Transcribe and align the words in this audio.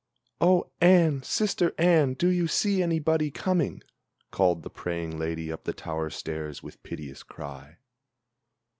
"Oh, 0.39 0.71
Anne, 0.81 1.21
sister 1.21 1.75
Anne, 1.77 2.15
do 2.15 2.29
you 2.29 2.47
see 2.47 2.81
anybody 2.81 3.29
coming?" 3.29 3.83
Called 4.31 4.63
the 4.63 4.69
praying 4.71 5.19
lady 5.19 5.51
up 5.51 5.65
the 5.65 5.73
tower 5.73 6.09
stairs 6.09 6.63
with 6.63 6.81
piteous 6.81 7.21
cry. 7.21 7.77